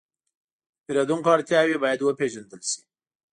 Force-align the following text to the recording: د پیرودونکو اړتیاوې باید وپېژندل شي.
د 0.03 0.03
پیرودونکو 0.85 1.33
اړتیاوې 1.35 1.77
باید 1.83 1.99
وپېژندل 2.01 2.61
شي. 2.69 2.79